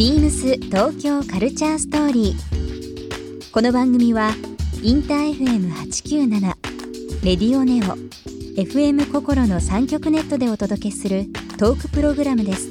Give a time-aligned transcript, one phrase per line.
[0.00, 3.52] ビームス東京カルチャーストーリー。
[3.52, 4.30] この番組は
[4.82, 6.40] インター FM897
[7.22, 7.98] レディオネオ
[8.58, 11.26] FM 心の三極ネットでお届けする
[11.58, 12.70] トークプログラムです。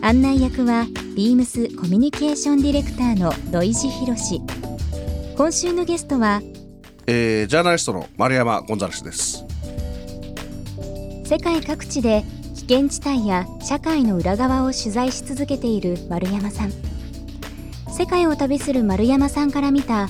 [0.00, 4.40] 案内役はビームスコミュニケーションディレクターの土井博志。
[5.36, 6.40] 今週のゲストは
[7.06, 9.44] えー、ジャーナリストの丸山ゴンザレスです。
[11.26, 12.24] 世界各地で
[12.68, 16.72] 危険地帯や社会の裏側を取材し続けている丸山さん。
[17.90, 20.06] 世界を旅する丸山さんから見た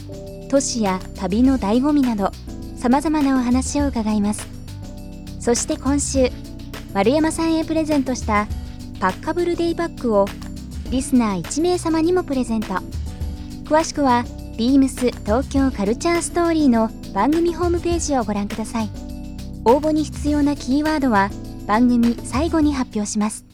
[0.51, 2.33] 都市や旅の醍醐味など
[2.77, 4.49] さまざまなお話を伺います。
[5.39, 6.31] そして今週
[6.93, 8.49] 丸山さんへプレゼントした
[8.99, 10.27] パッカブルデイバッグを
[10.91, 12.75] リスナー1名様にもプレゼント。
[13.67, 14.25] 詳しくは
[14.57, 18.91] ビームス東京カルチャーストーリーの番組ホームページをご覧ください。
[19.65, 21.31] 応募に必要なキーワードは
[21.69, 23.45] 番組最後に発表します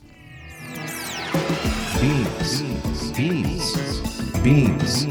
[2.01, 2.63] Beams.
[3.15, 3.95] Beams.
[4.43, 5.07] Beams.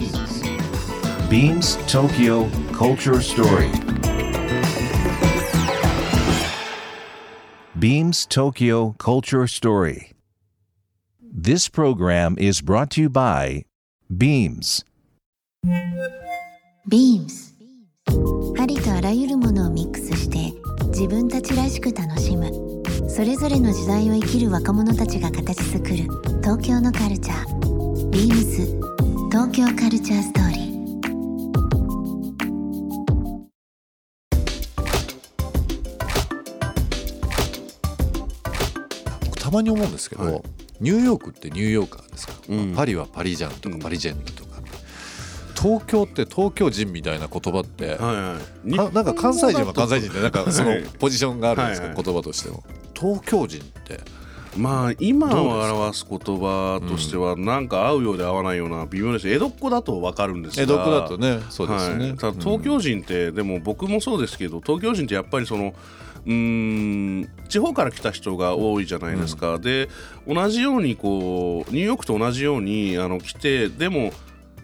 [1.30, 3.72] Beams Tokyo Culture Story.
[7.80, 10.12] Beams Tokyo Culture Story.
[11.20, 13.66] This program is brought to you by
[14.10, 14.86] Beams.
[16.88, 17.54] Beams
[18.60, 20.54] ありとあらゆるものをミックスして
[20.90, 22.73] 自分たちらしく楽しむ
[23.16, 25.98] それぞれの時代を生きる若者たちが形作る
[26.42, 28.10] 東京のカルチャー。
[28.10, 28.66] Beams
[29.30, 30.64] 東京カルチャーストーリー。
[39.40, 40.42] たまに思うんですけど、はい。
[40.82, 42.74] ニューヨークってニューヨーカーですか、うん。
[42.76, 43.82] パリはパリジャンとかうん。
[43.82, 44.60] パリジェンヌとか、
[45.56, 48.76] 東京って東京人みたいな言葉って、はいはい。
[48.76, 50.84] かなんか関西人は関西人でなんかそのはい。
[50.98, 52.04] ポジションがあるんですか、はいはい。
[52.04, 52.64] 言葉としても
[53.04, 54.00] 東京人って。
[54.56, 60.62] まあ今を表す言葉としてはなんか合うようで合わないような微妙です江戸っ子だと分かるんですが。
[60.62, 61.96] 江戸っ子だとねそうですよ。
[61.96, 65.74] ね、はい、ただ東京人って、でも僕もそうですけど東京人ってやっぱりその
[66.26, 69.90] うーん地方から来た人が多いじゃないですか、で
[70.28, 74.12] 同じようにこうニューヨークと同じようにあの来てでも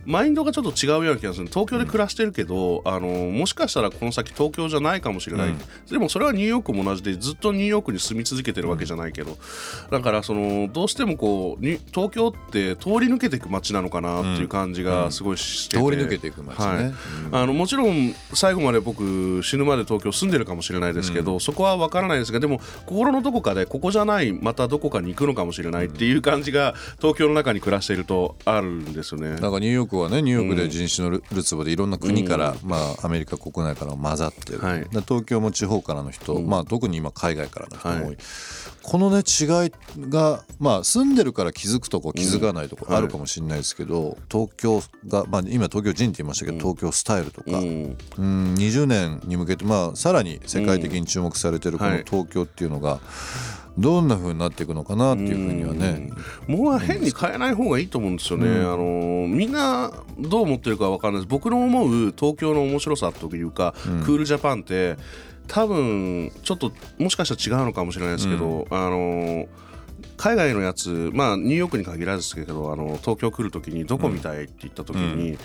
[0.09, 1.45] マインドがちょっと違うような気がする。
[1.45, 5.59] 東京で暮らしてるけど、あのもしかしたらこの先東京じゃないかもしれない、うん。
[5.87, 9.37] でもそれはニューヨークも同じでずっとニューヨークに住み続けてるわけじゃないけど、
[9.91, 16.85] だからそのどうしてもこうに東京って通り抜けていく街なのかなっていう感じがすごいしてて、通り抜けていく街ね、はい。
[16.85, 16.93] うん。
[17.31, 29.35] あのもちろん最後まで僕死ぬまで東京住んでるかもしれないですけど、そこは分からないですがでも心のどこかでここじゃないまたどこかに行くのかもしれないっていう感じが東京の中に暮らしているとあるんですよね。
[29.39, 34.81] なんかニューヨークはねニューヨークで人種のルルツボでいろんな国から、まあ、アメリカ国内から混ざってる、はい。
[34.81, 38.17] で東京も地方からの人、まあ、特に今海外からの人も多い、はい。
[38.81, 47.97] このね違いが、まあ、住んでるから気づくとこ気づかないとこあるかもしれないですけど、東京が、まあ、今東京人って言いましたけど、東京スタイルとか、うん。
[48.17, 52.03] うん20年に向けて、まあ、さらに世界的に注目されてるこのはい。
[52.05, 52.99] 東京っていうのが
[53.79, 56.09] どんな風になっていくのかなっていうふうにはね、
[56.47, 61.29] ものは変に変えない方がいいと思うんですよね、あのみんなどう思ってるかわかんないです。
[61.29, 63.73] 僕の思う東京の面白さというか、
[64.05, 64.97] クールジャパンって
[65.47, 69.47] 多分ちょっともしかしたら違うのかもしれないですけど、あの
[70.17, 75.37] 海外のやつまあニューヨークに限らずですけどあの東京来る時にどこ見たいって言った時に、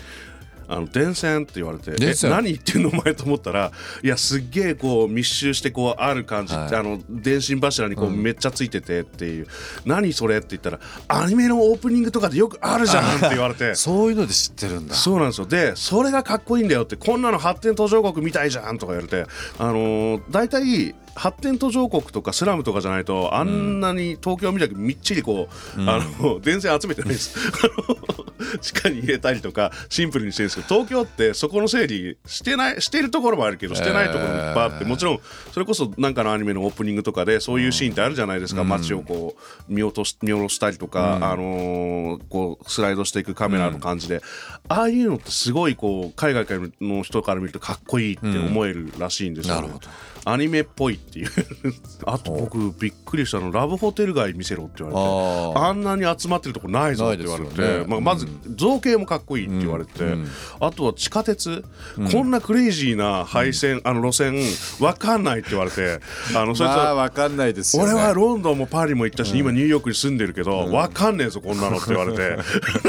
[0.67, 2.31] あの電線って言われて「え電線？
[2.31, 3.71] 何言ってんのお前」と思ったら
[4.03, 9.47] いやすっげえこう密集してこうある感じはいあの電信柱にこうめっちゃついててっていう
[9.85, 13.75] 「何それ?」って言ったら「アニメのオープニングとかでよくあるじゃん」って言われて。
[13.75, 14.95] そういうので知ってるんだ。
[14.95, 19.25] そうなんですよでそれがかっこいいんだよってこんなの発展途上国みたいじゃんとか言われて
[19.59, 27.39] あのー大体発展途上国とかスラムとかじゃないとあんなに東京みたいにみっちりこう、あの 電線集めてないです。
[28.61, 35.19] 地下に入れたりとかシンプルにしてるんですけど東京ってそこの整理してないしてるところもあるけどしてないところもいっぱいあって、もちろん
[35.53, 44.21] それこそなんかのアニメのオープニングとかでそういうシーンってあるじゃないですか、街をこう見落とし見下ろしたりとか、あのーこうスライドしていくカメラの感じで、
[44.67, 49.61] ああいうのってすごいこう海外からの人から見るとかっこいいって思えるらしいんですよ、ね。
[49.61, 49.87] なるほど
[50.25, 51.29] アニメっぽいっていう。
[52.05, 55.59] あと僕びっくりしたのラブホテル街見せろって言われて。
[55.59, 60.27] ああんなに集まってるとこないぞって言われて、ねまあ、まず造形もかっこいいって言われて、うん。
[60.59, 61.63] あとは地下鉄、
[62.11, 64.35] こんなクレイジーな配線、あの路線
[64.79, 65.99] わかんないって言われて。
[66.35, 67.93] あのそれと、まあわかんないですよね。
[67.93, 72.37] 俺はロンドンもパリも行ったし、今ニューヨークに住んでるけど、わかんねえぞこんなのって言われて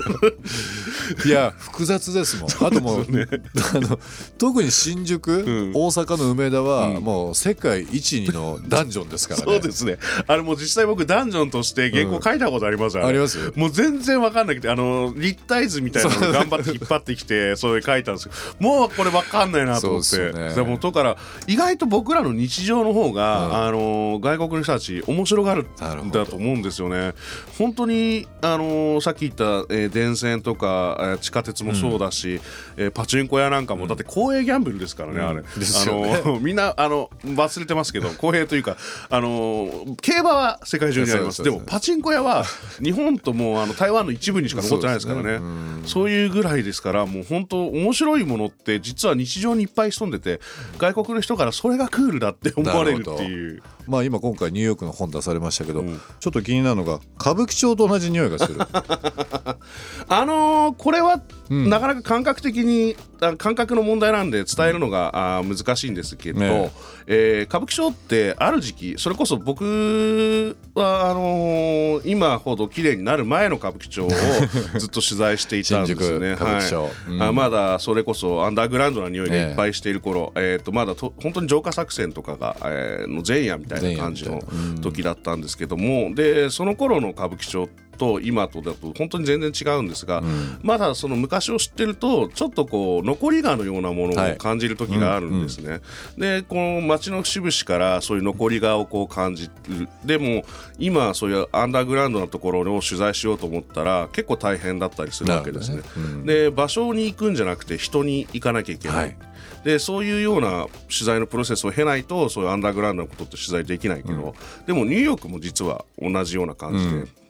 [1.24, 2.50] いや複雑ですもん。
[2.50, 3.98] あともうあの
[4.38, 5.72] 特に新宿、ん。
[5.74, 9.46] 大阪の梅田は、もう世界一二のダンジョンですからね。
[9.52, 9.98] そうですね。
[10.26, 20.06] あれもう実際僕ダンジョンとして原稿書いたことありますよ、ありますもう全然わかんなくてあの立体図みたいなのを頑張って引っ張ってきてそれ書いたんですけどもうこれわかんないなと思って。
[20.06, 21.16] そうでもだから
[21.46, 27.14] 意外と僕らの日常の方が、あの外国の人たち面白がるんだと思うんですよね。
[27.58, 29.44] 本当にあのさっき言った、
[29.74, 32.40] えー電線とか、えー地下鉄もそうだし、
[32.76, 35.42] えーパチンコ屋なんかも、だって公営ギャンブルですからね、あれ。
[35.42, 36.22] ですよね。
[36.24, 38.76] あの みんなあの忘れてますけど公平というか
[39.10, 41.42] あの競馬は世界中にあります。
[41.42, 42.44] でもパチンコ屋は
[42.82, 45.40] 日本ともうあの台湾の一部にしか残ってないですからね。
[45.86, 50.40] そういうぐらいですからもう本当面白いものって実は日常にいっぱい潜んでて
[50.78, 56.00] 外国の人からそれがクールだって思われるっていうまあ今今回ニューヨークの本出されましたけど、ん。
[56.20, 58.60] ちょっと気になるのが歌舞伎町と同じ匂いがする。
[60.08, 66.70] あのーこれは、んなかなか感覚的にあ感覚の問題なんで伝えるのが、あー難しいんですけど、ね。
[67.06, 74.08] えー歌舞伎町ってある時期それこそ僕はあのー今ほど綺麗になる前の歌舞伎町を
[74.78, 76.36] ずっと取材していたんですよね。
[76.36, 76.82] 新宿歌舞伎町。
[76.82, 76.92] はい。
[77.10, 77.22] うん。
[77.22, 84.40] あまだそれこそアンダーグラウンドな匂いがいっぱいしている頃、えーとまだと本当に浄化作戦とかが、えーの前夜みたいな感じの
[84.82, 90.22] 時だったんですけどもでその頃の歌舞伎町と今とだと本当に全然違うんですが、
[90.62, 95.80] まだその昔を知ってるとちょっとこう残り香のようなものはいを感じる時があるんですね。
[96.16, 100.44] でこの街の節々からそういう残り香をこう感じるでも
[100.78, 105.78] 今そういうアンダーグラウンドなところを取材しようと思ったら結構大変だったりするわけですね。
[105.78, 108.96] ねうんで場所に行くんじゃなくて人に行かなきゃいけない。
[108.96, 109.16] はい
[109.64, 117.25] でそういうような取材のプロセスを経ないとそういうアンダーグラウンドのことって取材できないけど、でもニューヨークも実は同じような感じで。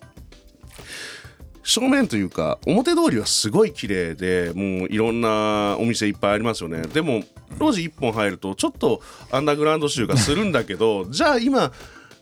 [1.67, 6.83] 正面というか表通りはすごい綺麗でもういろんなお店いっぱいありますよね。
[6.83, 7.25] でも
[7.61, 9.03] 路地一本入るとちょっと
[9.33, 11.73] アンダーグラウンド集がするんだけど じゃあ今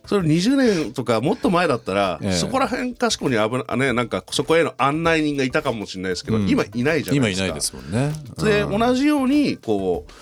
[0.07, 2.33] それ20年とかもっと前だったら、ええ。
[2.33, 6.49] そこら辺かしこに危なねなんかそこへの案内人がいたかもしれないですけど、うん。
[6.49, 7.47] 今いないじゃないですか。
[7.47, 8.13] 今いないですもんね。
[8.39, 8.79] で、うん。
[8.79, 10.13] 同じようにこう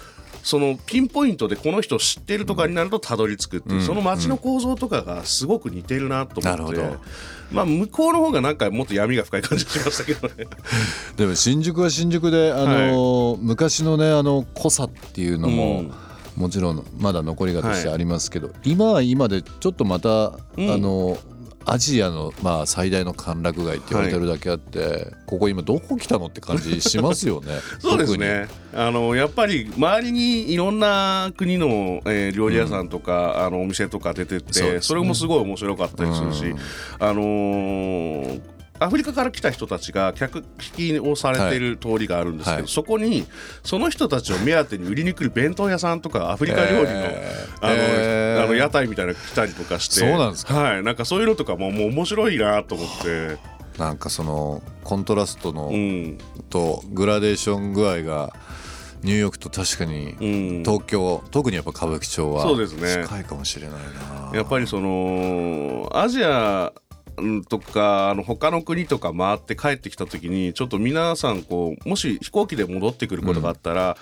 [0.43, 6.97] そのピンポイントでこの人知ってるとかになるとたどり着くっていう、その街の構造とかがすごく似てるなと思って、なるほど。
[7.53, 10.47] まあ向こうの方がなんかもっと闇が深い感じがしましたけどね。
[11.17, 15.93] でも新宿は新宿であの、昔のねあの濃さっていうのも、うん。
[16.35, 20.71] もちろんまだ残りがとしてありますけど、今は今でちょっとまた、うん。
[20.71, 21.19] あの
[21.67, 27.59] アジアの、まあ、最大の歓楽街って言われてるだけあって、ここ今どこ来たのって感じしますよね。
[27.81, 28.49] そうですね。
[28.75, 35.01] あのやっぱり周りにいろんな国の、えー料理屋さんとか、あのお店とか出てってそ,、ね。
[35.03, 36.59] れもすごい面白かったりするし、うん。
[36.99, 38.41] あのー
[38.83, 40.39] アフリカから来た人たちが客
[40.79, 42.69] 引きをされている通りがあるんですけど、はい。
[42.69, 43.27] そこに
[43.63, 47.67] その人たちを目当てに売りに来る弁当屋さんとかアフリカ料理の,、へー。
[47.67, 48.45] あのへー。
[48.45, 50.55] あの屋台みたいなの来たりとかしてそうなんですか？
[50.55, 53.39] はい、なんかそういうのとかももう面白いなと思って、
[53.79, 56.19] なんかそのコントラストの、うん。
[56.51, 58.35] とグラデーション具合が
[59.03, 63.03] ニューヨークと確かにうん、東京、特にやっぱ歌舞伎町はそうですね。
[63.05, 63.81] 近いかもしれない
[64.31, 64.31] な。
[64.33, 66.82] やっぱりそのアジアうん
[67.49, 73.97] とかあの他の国とか回って帰ってきた時にちょっと皆さんこうもし飛行機で戻ってくることがあったら、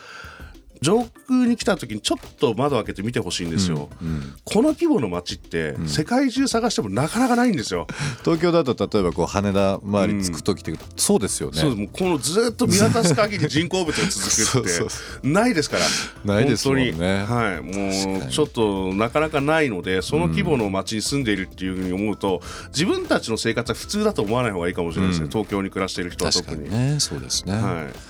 [0.80, 7.86] 上空に来た時にちょっと窓開けて見てほしいんですよ、うんこの規模の街って世界中探してもなかなかないんですよ、
[8.24, 11.60] 東京だと例えばこう羽田周り着く時って、そうですよね。
[11.60, 15.76] そうもうこのずっと見渡す限り人工物が続くってないですか
[16.24, 16.34] ら。
[16.34, 17.24] ないですもんね。
[17.24, 17.62] はい。
[17.62, 26.64] もうちょっとなかなかないのでその規模の街に住んでいるっていうふうに思うと自分たちの生活は普通だと思わない方がいいかもしれないですね、東京に暮らしている人は特に。
[26.64, 26.96] にね。
[26.98, 28.09] そうですね、はい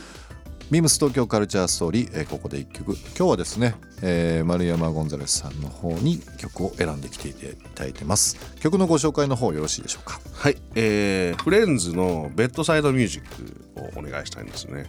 [0.70, 2.92] ビームス東京カルチャーストーリー、えーここで一曲。
[3.18, 8.36] 今日はですね、えー丸山ゴンザレスさんの方に曲を選んできていただいてます。
[8.60, 10.20] 曲のご紹介の方よろしいでしょうか？
[10.32, 14.88] はい、えーフレンズのベッドサイドミュージックをお願いしたいんですね。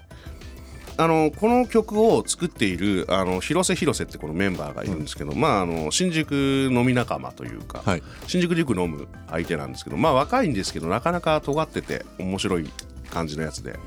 [0.98, 8.04] あのこの曲を作っているあの広瀬広瀬ってこのメンバーがいるんですけど、まああの新宿飲み仲間というか、はい。
[8.28, 12.70] 新宿でよく飲む相手なんですけどまあ若いんですけどなかなか尖ってて面白い
[13.12, 13.78] 感じのやつで。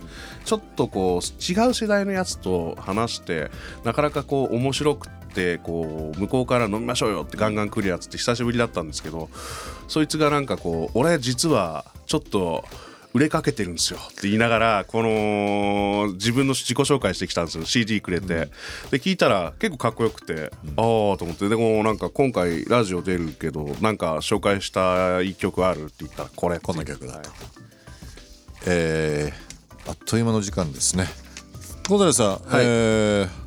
[0.45, 3.51] ちょっとこう違う世代のやつと話して
[3.83, 9.31] なかなかこう面白くってこう向こうから飲みましょうよってガンガン来るやつって久しぶりだったんですけど
[9.89, 12.65] そいつがなんかこう俺実はちょっと
[13.15, 17.65] 売れかけてるんですよって言いながらこの自分の自己紹介してきたんですよ。
[17.65, 21.49] CD くれて、で聞いたら結構かっこよくて、ああと思って。
[21.49, 27.19] でもなんか今回ラジオ出るけどなんか紹介したい曲あるって言ったらこれこんな曲だと。
[27.19, 27.74] はい
[28.67, 29.45] えー
[29.87, 31.07] あっという間の時間ですね。
[31.89, 32.41] ゴンザレスさん、はい。
[32.65, 33.45] えー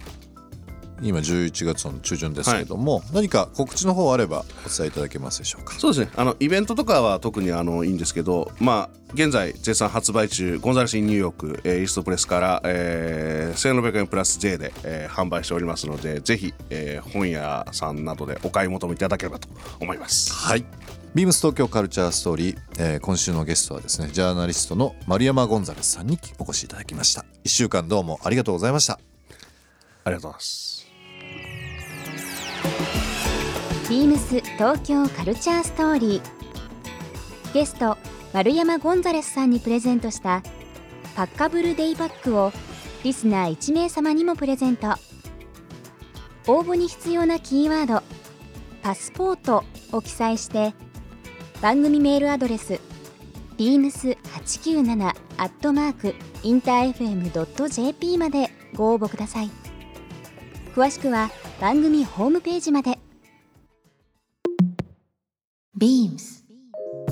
[1.00, 5.76] 今11月の中旬ですけども、何か告知の方あればお伝えいただけますでしょうか？
[5.76, 6.12] そうですね。
[6.16, 19.48] あのイベントとかは特にあのいいんですけどまあ現在絶賛発売中ゴンザレス・イン・ニューヨーク、えーイーストプレスから、えー、1600円プラス J で、えー販売しておりますのでぜひ、えー本屋さんなどでお買い求めいただければと
[19.80, 20.34] 思います。
[20.34, 20.66] はい
[21.16, 27.26] ビームス東京カルチャーストーリー、えー今週のゲストはですねジャーナリストの丸山ゴンザレスさんにお越しいただきました。
[27.44, 29.00] 1週間どうもありがとうございました。
[30.04, 30.88] ありがとうございます。
[33.90, 37.54] ビームス東京カルチャーストーリー。
[37.54, 37.98] ゲスト
[38.34, 40.44] 丸山ゴンザレスさんにプレゼントした
[41.16, 42.52] パッカブルデイパックを
[43.04, 44.90] リスナー1名様にもプレゼント。
[46.46, 48.04] 応募に必要なキーワード
[48.84, 50.74] 「パスポート」を記載して
[51.62, 52.80] 番組メールアドレス
[53.58, 59.50] beams897 アットマークインター FM.jp までご応募ください
[60.76, 63.00] 詳しくは番組ホームページまで
[65.76, 66.38] ビームス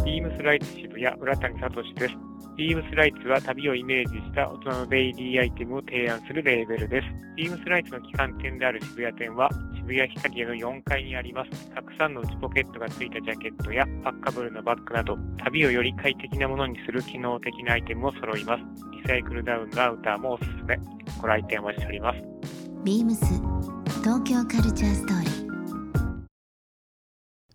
[0.05, 2.13] ビームスライツ渋谷浦谷聡です。
[2.55, 7.07] ビームスライツは旅をイメージした大人のデイリーアイテムを提案するレーベルです。
[7.35, 9.49] ビームスライツの旗艦店である渋谷店は
[9.87, 11.69] 渋谷ヒカリエの4階にあります。
[11.69, 18.63] たくさんの内ポケットが付いたジャケットやパッカブルのバッグなど旅をより快適なものにする機能的なアイテムを揃います。
[18.91, 20.79] リサイクルダウンのアウターもおすすめ。
[21.21, 22.19] ご来店お待ちしております。
[22.83, 23.25] ビームス
[24.01, 25.45] 東京カルチャーストーリー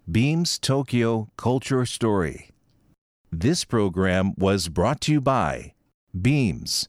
[0.08, 2.50] Beams Tokyo Culture Story.
[3.32, 5.72] This program was brought to you by
[6.14, 6.88] Beams.